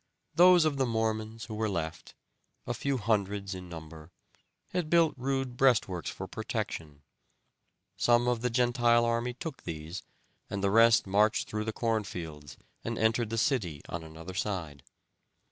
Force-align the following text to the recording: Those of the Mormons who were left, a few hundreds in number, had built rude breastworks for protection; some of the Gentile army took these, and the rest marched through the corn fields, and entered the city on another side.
Those 0.33 0.65
of 0.65 0.77
the 0.77 0.87
Mormons 0.87 1.45
who 1.45 1.53
were 1.53 1.69
left, 1.69 2.15
a 2.65 2.73
few 2.73 2.97
hundreds 2.97 3.53
in 3.53 3.69
number, 3.69 4.09
had 4.69 4.89
built 4.89 5.13
rude 5.15 5.55
breastworks 5.55 6.09
for 6.09 6.25
protection; 6.25 7.03
some 7.97 8.27
of 8.27 8.41
the 8.41 8.49
Gentile 8.49 9.05
army 9.05 9.35
took 9.35 9.61
these, 9.61 10.01
and 10.49 10.63
the 10.63 10.71
rest 10.71 11.05
marched 11.05 11.47
through 11.47 11.65
the 11.65 11.71
corn 11.71 12.03
fields, 12.03 12.57
and 12.83 12.97
entered 12.97 13.29
the 13.29 13.37
city 13.37 13.81
on 13.89 14.03
another 14.03 14.33
side. 14.33 14.81